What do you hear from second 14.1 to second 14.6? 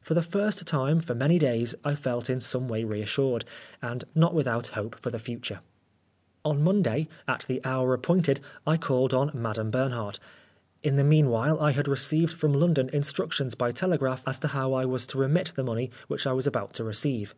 as to